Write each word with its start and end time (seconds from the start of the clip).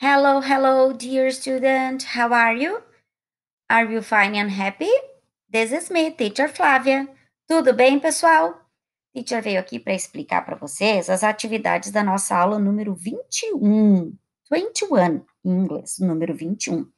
Hello, 0.00 0.40
hello, 0.40 0.92
dear 0.92 1.32
student. 1.32 2.04
How 2.14 2.32
are 2.32 2.54
you? 2.56 2.80
Are 3.68 3.92
you 3.92 4.00
fine 4.00 4.36
and 4.36 4.48
happy? 4.48 4.92
This 5.50 5.72
is 5.72 5.90
me, 5.90 6.12
Teacher 6.12 6.48
Flávia. 6.48 7.08
Tudo 7.48 7.72
bem, 7.74 7.98
pessoal? 7.98 8.54
Teacher 9.12 9.42
veio 9.42 9.58
aqui 9.58 9.80
para 9.80 9.94
explicar 9.94 10.46
para 10.46 10.54
vocês 10.54 11.10
as 11.10 11.24
atividades 11.24 11.90
da 11.90 12.04
nossa 12.04 12.36
aula 12.36 12.60
número 12.60 12.94
21. 12.94 14.16
21 14.48 14.96
em 15.44 15.50
inglês, 15.50 15.96
número 15.98 16.32
21. 16.32 16.88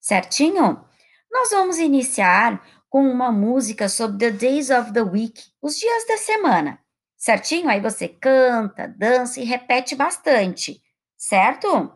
Certinho? 0.00 0.82
Nós 1.30 1.50
vamos 1.50 1.76
iniciar 1.76 2.66
com 2.88 3.06
uma 3.06 3.30
música 3.30 3.86
sobre 3.86 4.30
the 4.30 4.30
days 4.30 4.70
of 4.70 4.94
the 4.94 5.02
week, 5.02 5.42
os 5.60 5.78
dias 5.78 6.06
da 6.08 6.16
semana. 6.16 6.78
Certinho? 7.18 7.68
Aí 7.68 7.82
você 7.82 8.08
canta, 8.08 8.88
dança 8.88 9.42
e 9.42 9.44
repete 9.44 9.94
bastante, 9.94 10.80
certo? 11.18 11.92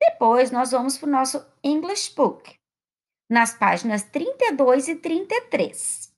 Depois 0.00 0.50
nós 0.50 0.70
vamos 0.70 0.96
para 0.96 1.08
o 1.08 1.12
nosso 1.12 1.46
English 1.62 2.14
Book, 2.14 2.58
nas 3.28 3.52
páginas 3.52 4.02
32 4.02 4.88
e 4.88 4.96
33. 4.96 6.10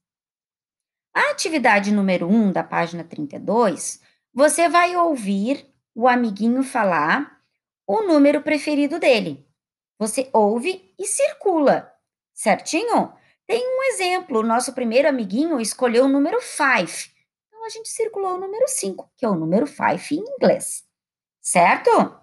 A 1.15 1.31
atividade 1.31 1.93
número 1.93 2.29
1 2.29 2.53
da 2.53 2.63
página 2.63 3.05
32, 3.05 4.01
você 4.33 4.69
vai 4.69 4.97
ouvir 4.97 5.67
o 5.95 6.09
amiguinho 6.09 6.63
falar 6.63 7.43
o 7.87 8.03
número 8.03 8.41
preferido 8.41 8.99
dele. 8.99 9.47
Você 9.99 10.31
ouve 10.33 10.95
e 10.99 11.07
circula, 11.07 11.93
certinho? 12.33 13.13
Tem 13.47 13.63
um 13.63 13.83
exemplo, 13.93 14.41
o 14.41 14.43
nosso 14.43 14.73
primeiro 14.73 15.09
amiguinho 15.09 15.61
escolheu 15.61 16.05
o 16.05 16.09
número 16.09 16.41
5. 16.41 17.13
Então, 17.49 17.65
a 17.65 17.69
gente 17.69 17.89
circulou 17.89 18.35
o 18.35 18.41
número 18.41 18.67
5, 18.67 19.13
que 19.17 19.27
é 19.27 19.29
o 19.29 19.35
número 19.35 19.67
5 19.67 20.15
em 20.15 20.35
inglês, 20.37 20.85
certo? 21.41 22.22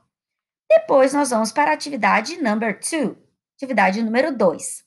Depois, 0.69 1.13
nós 1.13 1.31
vamos 1.31 1.51
para 1.51 1.71
a 1.71 1.73
atividade 1.73 2.39
number 2.41 2.79
2, 2.79 3.17
atividade 3.55 4.03
número 4.03 4.35
2. 4.35 4.83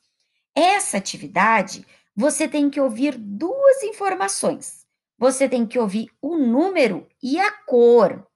Essa 0.55 0.98
atividade, 0.98 1.84
você 2.15 2.47
tem 2.47 2.70
que 2.70 2.81
ouvir 2.81 3.19
duas 3.19 3.83
informações. 3.83 4.87
Você 5.19 5.48
tem 5.48 5.67
que 5.67 5.79
ouvir 5.79 6.09
o 6.21 6.37
número 6.37 7.09
e 7.23 7.39
a 7.39 7.51
cor. 7.51 8.27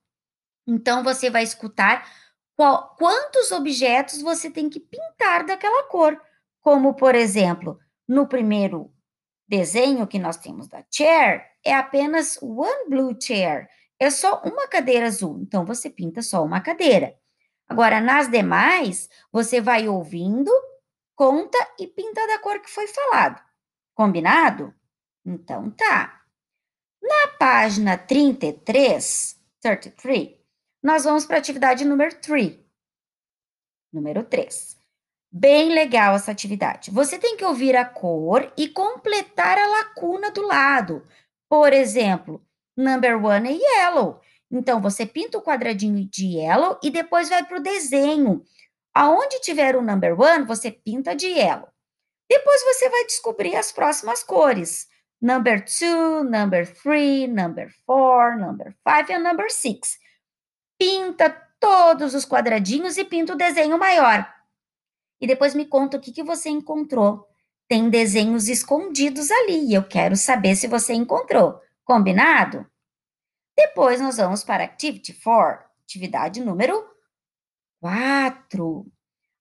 Então, 0.67 1.03
você 1.03 1.29
vai 1.29 1.43
escutar 1.43 2.05
qual, 2.55 2.95
quantos 2.97 3.51
objetos 3.51 4.21
você 4.21 4.49
tem 4.49 4.69
que 4.69 4.79
pintar 4.79 5.45
daquela 5.45 5.83
cor. 5.83 6.19
Como, 6.61 6.95
por 6.95 7.15
exemplo, 7.15 7.79
no 8.07 8.27
primeiro 8.27 8.91
desenho 9.47 10.07
que 10.07 10.19
nós 10.19 10.35
temos 10.35 10.67
da 10.67 10.83
chair, 10.91 11.45
é 11.63 11.73
apenas 11.73 12.37
one 12.41 12.89
blue 12.89 13.15
chair. 13.21 13.69
É 13.99 14.09
só 14.09 14.41
uma 14.43 14.67
cadeira 14.67 15.07
azul. 15.07 15.39
Então, 15.41 15.65
você 15.65 15.89
pinta 15.89 16.21
só 16.21 16.43
uma 16.43 16.59
cadeira. 16.59 17.15
Agora, 17.67 17.99
nas 17.99 18.29
demais, 18.29 19.09
você 19.31 19.59
vai 19.59 19.87
ouvindo, 19.87 20.51
conta 21.15 21.57
e 21.77 21.85
pinta 21.85 22.25
da 22.27 22.39
cor 22.39 22.59
que 22.59 22.69
foi 22.69 22.87
falado. 22.87 23.41
Combinado? 23.93 24.73
Então, 25.25 25.69
tá. 25.71 26.21
Na 27.01 27.27
página 27.37 27.97
33, 27.97 29.39
33, 29.61 30.37
nós 30.81 31.03
vamos 31.03 31.25
para 31.25 31.35
a 31.35 31.39
atividade 31.39 31.83
número 31.83 32.15
3. 32.21 32.57
Número 33.91 34.23
3. 34.23 34.77
Bem 35.29 35.69
legal 35.69 36.15
essa 36.15 36.31
atividade. 36.31 36.89
Você 36.91 37.19
tem 37.19 37.35
que 37.35 37.43
ouvir 37.43 37.75
a 37.75 37.83
cor 37.83 38.51
e 38.57 38.69
completar 38.69 39.57
a 39.57 39.67
lacuna 39.67 40.31
do 40.31 40.41
lado. 40.41 41.05
Por 41.49 41.73
exemplo, 41.73 42.41
number 42.75 43.23
one 43.23 43.49
é 43.49 43.53
yellow. 43.53 44.21
Então, 44.51 44.81
você 44.81 45.05
pinta 45.05 45.37
o 45.37 45.41
quadradinho 45.41 46.07
de 46.09 46.37
yellow 46.37 46.79
e 46.81 46.89
depois 46.89 47.29
vai 47.29 47.43
para 47.45 47.57
o 47.57 47.63
desenho. 47.63 48.43
Aonde 48.93 49.41
tiver 49.41 49.75
o 49.75 49.81
number 49.81 50.19
one, 50.19 50.45
você 50.45 50.71
pinta 50.71 51.15
de 51.15 51.27
yellow. 51.27 51.67
Depois 52.29 52.61
você 52.63 52.89
vai 52.89 53.05
descobrir 53.05 53.55
as 53.55 53.71
próximas 53.71 54.23
cores. 54.23 54.87
Number 55.21 55.63
two, 55.63 56.23
number 56.23 56.65
three, 56.81 57.27
number 57.27 57.69
four, 57.85 58.37
number 58.37 58.75
five 58.83 59.11
e 59.11 59.17
number 59.17 59.49
six. 59.51 59.97
Pinta 60.77 61.29
todos 61.59 62.13
os 62.13 62.25
quadradinhos 62.25 62.97
e 62.97 63.03
pinta 63.03 63.33
o 63.33 63.37
desenho 63.37 63.77
maior. 63.77 64.27
E 65.19 65.25
depois 65.25 65.55
me 65.55 65.65
conta 65.65 65.97
o 65.97 65.99
que, 65.99 66.11
que 66.11 66.23
você 66.23 66.49
encontrou. 66.49 67.25
Tem 67.67 67.89
desenhos 67.89 68.47
escondidos 68.47 69.31
ali 69.31 69.69
e 69.69 69.73
eu 69.73 69.83
quero 69.83 70.15
saber 70.15 70.55
se 70.55 70.67
você 70.67 70.93
encontrou. 70.93 71.59
Combinado? 71.83 72.65
Depois 73.57 73.99
nós 73.99 74.17
vamos 74.17 74.43
para 74.43 74.63
Activity 74.63 75.13
4, 75.13 75.65
atividade 75.83 76.41
número 76.41 76.87
4. 77.81 78.85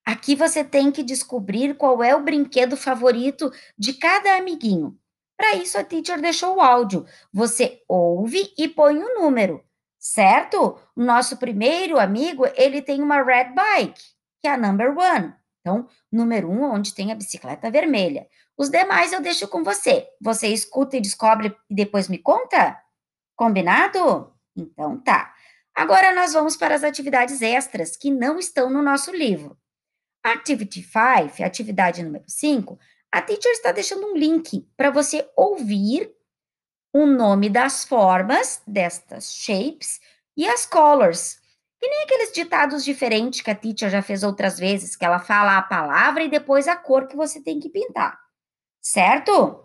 Aqui 0.06 0.34
você 0.34 0.64
tem 0.64 0.90
que 0.90 1.02
descobrir 1.02 1.76
qual 1.76 2.02
é 2.02 2.16
o 2.16 2.22
brinquedo 2.22 2.78
favorito 2.78 3.52
de 3.76 3.92
cada 3.92 4.36
amiguinho. 4.36 4.98
Para 5.36 5.56
isso, 5.56 5.76
a 5.76 5.84
teacher 5.84 6.18
deixou 6.18 6.56
o 6.56 6.60
áudio. 6.62 7.04
Você 7.30 7.82
ouve 7.86 8.54
e 8.56 8.66
põe 8.66 8.96
o 8.96 9.20
número, 9.20 9.62
certo? 9.98 10.78
O 10.96 11.02
nosso 11.02 11.36
primeiro 11.36 11.98
amigo, 11.98 12.46
ele 12.54 12.80
tem 12.80 13.02
uma 13.02 13.22
red 13.22 13.52
bike, 13.52 14.00
que 14.40 14.48
é 14.48 14.52
a 14.52 14.56
number 14.56 14.96
one. 14.96 15.34
Então, 15.60 15.86
número 16.10 16.48
um, 16.48 16.62
onde 16.62 16.94
tem 16.94 17.12
a 17.12 17.14
bicicleta 17.14 17.70
vermelha. 17.70 18.26
Os 18.56 18.70
demais 18.70 19.12
eu 19.12 19.20
deixo 19.20 19.46
com 19.46 19.62
você. 19.62 20.08
Você 20.22 20.48
escuta 20.48 20.96
e 20.96 21.02
descobre 21.02 21.54
e 21.68 21.74
depois 21.74 22.08
me 22.08 22.16
conta? 22.16 22.80
Combinado? 23.36 24.32
Então 24.56 24.98
tá. 24.98 25.34
Agora 25.74 26.14
nós 26.14 26.32
vamos 26.32 26.56
para 26.56 26.74
as 26.74 26.82
atividades 26.82 27.42
extras 27.42 27.96
que 27.96 28.10
não 28.10 28.38
estão 28.38 28.70
no 28.70 28.80
nosso 28.82 29.14
livro. 29.14 29.56
Activity 30.24 30.82
5, 30.82 31.44
atividade 31.44 32.02
número 32.02 32.24
5, 32.26 32.78
a 33.12 33.22
teacher 33.22 33.52
está 33.52 33.70
deixando 33.72 34.06
um 34.06 34.16
link 34.16 34.66
para 34.76 34.90
você 34.90 35.28
ouvir 35.36 36.10
o 36.92 37.06
nome 37.06 37.50
das 37.50 37.84
formas 37.84 38.62
destas 38.66 39.34
shapes 39.34 40.00
e 40.36 40.48
as 40.48 40.64
colors. 40.64 41.38
Que 41.78 41.88
nem 41.88 42.04
aqueles 42.04 42.32
ditados 42.32 42.82
diferentes 42.82 43.42
que 43.42 43.50
a 43.50 43.54
teacher 43.54 43.90
já 43.90 44.00
fez 44.00 44.22
outras 44.22 44.58
vezes, 44.58 44.96
que 44.96 45.04
ela 45.04 45.18
fala 45.18 45.58
a 45.58 45.62
palavra 45.62 46.24
e 46.24 46.30
depois 46.30 46.66
a 46.66 46.74
cor 46.74 47.06
que 47.06 47.14
você 47.14 47.42
tem 47.42 47.60
que 47.60 47.68
pintar. 47.68 48.18
Certo? 48.82 49.62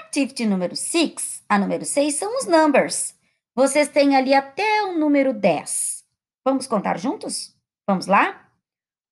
Activity 0.00 0.46
número 0.46 0.74
6, 0.74 1.44
a 1.48 1.58
número 1.58 1.84
6 1.84 2.14
são 2.14 2.36
os 2.38 2.46
numbers. 2.46 3.14
Vocês 3.54 3.88
têm 3.88 4.16
ali 4.16 4.34
até 4.34 4.82
o 4.84 4.98
número 4.98 5.32
10. 5.32 6.04
Vamos 6.44 6.66
contar 6.66 6.98
juntos? 6.98 7.54
Vamos 7.86 8.06
lá? 8.06 8.50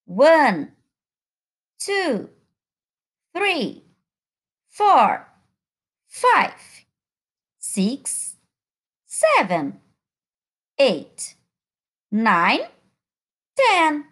One, 0.06 0.72
two, 1.78 2.30
three, 3.32 3.84
four, 4.69 5.26
five, 6.08 6.86
six, 7.58 8.36
seven, 9.06 9.80
eight, 10.78 11.36
nine, 12.10 12.69
ten. 13.54 14.06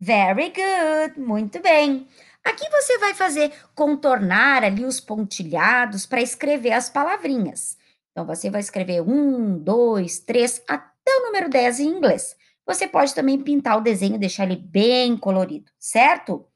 Very 0.00 0.50
good. 0.50 1.18
Muito 1.18 1.60
bem. 1.60 2.08
Aqui 2.44 2.68
você 2.70 2.98
vai 2.98 3.14
fazer 3.14 3.52
contornar 3.74 4.64
ali 4.64 4.84
os 4.84 5.00
pontilhados 5.00 6.06
para 6.06 6.22
escrever 6.22 6.72
as 6.72 6.88
palavrinhas. 6.88 7.76
Então, 8.10 8.26
você 8.26 8.50
vai 8.50 8.60
escrever 8.60 9.02
um, 9.02 9.58
dois, 9.58 10.18
três, 10.18 10.62
até 10.68 11.16
o 11.18 11.26
número 11.26 11.48
10 11.48 11.80
em 11.80 11.88
inglês. 11.88 12.36
Você 12.66 12.86
pode 12.86 13.14
também 13.14 13.42
pintar 13.42 13.78
o 13.78 13.80
desenho 13.80 14.18
deixar 14.18 14.44
ele 14.44 14.56
bem 14.56 15.16
colorido, 15.16 15.70
certo? 15.78 16.46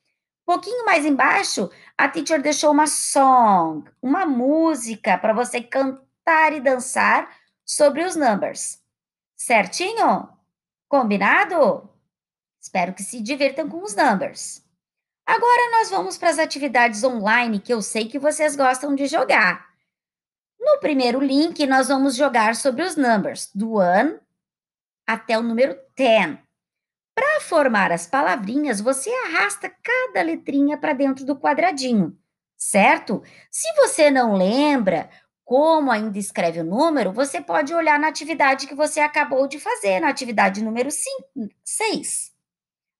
Um 0.46 0.52
pouquinho 0.52 0.84
mais 0.84 1.04
embaixo, 1.04 1.70
a 1.96 2.08
teacher 2.08 2.40
deixou 2.42 2.70
uma 2.70 2.86
song, 2.86 3.90
uma 4.02 4.26
música 4.26 5.16
para 5.16 5.32
você 5.32 5.60
cantar 5.60 6.52
e 6.52 6.60
dançar 6.60 7.34
sobre 7.64 8.04
os 8.04 8.14
numbers. 8.14 8.78
Certinho? 9.36 10.28
Combinado? 10.88 11.90
Espero 12.60 12.94
que 12.94 13.02
se 13.02 13.20
divirtam 13.20 13.68
com 13.68 13.82
os 13.82 13.96
numbers. 13.96 14.63
Agora 15.26 15.70
nós 15.72 15.90
vamos 15.90 16.18
para 16.18 16.30
as 16.30 16.38
atividades 16.38 17.02
online 17.02 17.58
que 17.58 17.72
eu 17.72 17.80
sei 17.80 18.08
que 18.08 18.18
vocês 18.18 18.54
gostam 18.54 18.94
de 18.94 19.06
jogar. 19.06 19.66
No 20.60 20.78
primeiro 20.80 21.20
link, 21.20 21.66
nós 21.66 21.88
vamos 21.88 22.14
jogar 22.14 22.54
sobre 22.54 22.82
os 22.82 22.96
numbers, 22.96 23.50
do 23.54 23.80
1 23.80 24.18
até 25.06 25.38
o 25.38 25.42
número 25.42 25.78
10. 25.96 26.38
Para 27.14 27.40
formar 27.40 27.92
as 27.92 28.06
palavrinhas, 28.06 28.80
você 28.80 29.10
arrasta 29.26 29.70
cada 29.82 30.22
letrinha 30.22 30.76
para 30.76 30.92
dentro 30.92 31.24
do 31.24 31.38
quadradinho, 31.38 32.18
certo? 32.56 33.22
Se 33.50 33.72
você 33.76 34.10
não 34.10 34.34
lembra 34.34 35.08
como 35.44 35.90
ainda 35.90 36.18
escreve 36.18 36.60
o 36.60 36.64
número, 36.64 37.12
você 37.12 37.40
pode 37.40 37.74
olhar 37.74 37.98
na 37.98 38.08
atividade 38.08 38.66
que 38.66 38.74
você 38.74 39.00
acabou 39.00 39.46
de 39.46 39.60
fazer, 39.60 40.00
na 40.00 40.08
atividade 40.08 40.62
número 40.62 40.90
5, 40.90 41.48
6. 41.62 42.33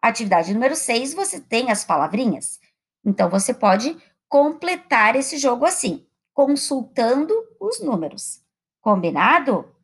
Atividade 0.06 0.53
número 0.53 0.77
6, 0.77 1.15
você 1.15 1.41
tem 1.41 1.71
as 1.71 1.83
palavrinhas. 1.83 2.61
Então, 3.03 3.31
você 3.31 3.55
pode 3.55 3.97
completar 4.29 5.17
esse 5.17 5.39
jogo 5.39 5.65
assim, 5.65 6.06
consultando 6.35 7.35
os 7.59 7.81
números. 7.81 8.43
Combinado? 8.83 9.75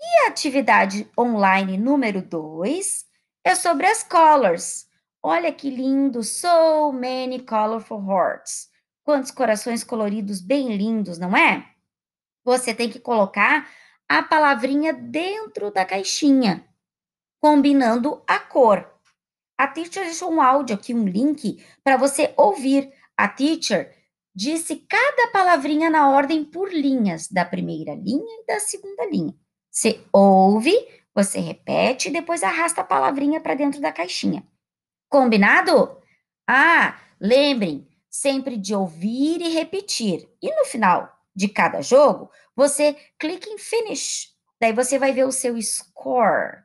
E 0.00 0.24
a 0.24 0.30
atividade 0.30 1.08
online 1.16 1.78
número 1.78 2.22
2 2.22 3.06
é 3.44 3.54
sobre 3.54 3.86
as 3.86 4.02
colors. 4.02 4.88
Olha 5.22 5.52
que 5.52 5.70
lindo, 5.70 6.24
so 6.24 6.92
many 6.92 7.38
colorful 7.38 8.04
hearts. 8.04 8.68
Quantos 9.04 9.30
corações 9.30 9.84
coloridos 9.84 10.40
bem 10.40 10.76
lindos, 10.76 11.18
não 11.18 11.36
é? 11.36 11.70
Você 12.44 12.74
tem 12.74 12.90
que 12.90 12.98
colocar 12.98 13.70
a 14.08 14.24
palavrinha 14.24 14.92
dentro 14.92 15.70
da 15.70 15.84
caixinha, 15.84 16.68
combinando 17.40 18.20
a 18.26 18.40
cor. 18.40 18.95
A 19.58 19.66
teacher 19.66 20.04
deixou 20.04 20.30
um 20.30 20.40
áudio 20.40 20.76
aqui, 20.76 20.92
um 20.94 21.06
link, 21.06 21.64
para 21.82 21.96
você 21.96 22.32
ouvir. 22.36 22.92
A 23.16 23.26
teacher 23.28 23.94
disse 24.34 24.76
cada 24.76 25.30
palavrinha 25.32 25.88
na 25.88 26.10
ordem 26.10 26.44
por 26.44 26.70
linhas, 26.70 27.28
da 27.28 27.44
primeira 27.44 27.94
linha 27.94 28.42
e 28.42 28.46
da 28.46 28.60
segunda 28.60 29.06
linha. 29.06 29.34
Você 29.70 30.04
ouve, 30.12 30.74
você 31.14 31.40
repete 31.40 32.08
e 32.08 32.12
depois 32.12 32.42
arrasta 32.42 32.82
a 32.82 32.84
palavrinha 32.84 33.40
para 33.40 33.54
dentro 33.54 33.80
da 33.80 33.90
caixinha. 33.90 34.46
Combinado? 35.08 36.02
Ah, 36.46 36.98
lembrem 37.18 37.88
sempre 38.10 38.58
de 38.58 38.74
ouvir 38.74 39.40
e 39.40 39.48
repetir. 39.48 40.28
E 40.42 40.54
no 40.54 40.66
final 40.66 41.10
de 41.34 41.48
cada 41.48 41.80
jogo, 41.80 42.30
você 42.54 42.94
clica 43.18 43.48
em 43.48 43.58
finish. 43.58 44.34
Daí 44.60 44.72
você 44.72 44.98
vai 44.98 45.12
ver 45.12 45.24
o 45.24 45.32
seu 45.32 45.60
score. 45.62 46.64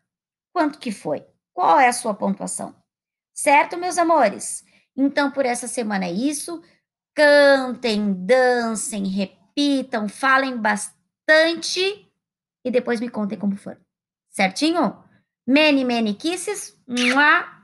Quanto 0.54 0.80
que 0.80 0.92
foi? 0.92 1.26
Qual 1.54 1.80
é 1.80 1.88
a 1.88 1.94
sua 1.94 2.14
pontuação? 2.14 2.81
Certo, 3.42 3.76
meus 3.76 3.98
amores? 3.98 4.64
Então, 4.96 5.32
por 5.32 5.48
essa 5.48 5.68
semana 5.68 6.06
é 6.06 6.12
isso. 6.12 6.62
Cantem, 7.16 8.14
dancem, 8.14 9.08
repitam, 9.08 10.08
falem 10.08 10.56
bastante 10.58 12.08
e 12.64 12.70
depois 12.70 13.00
me 13.00 13.10
contem 13.10 13.40
como 13.40 13.56
for. 13.56 13.82
Certinho? 14.30 15.04
Many, 15.48 15.84
many 15.84 16.14
kisses. 16.14 16.78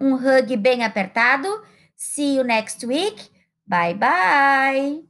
Um 0.01 0.15
hug 0.15 0.57
bem 0.57 0.83
apertado. 0.83 1.47
See 1.95 2.37
you 2.37 2.43
next 2.43 2.83
week. 2.83 3.29
Bye, 3.67 3.93
bye. 3.93 5.05